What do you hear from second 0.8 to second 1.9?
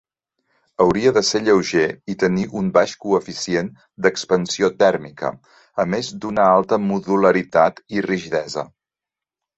Hauria de ser lleuger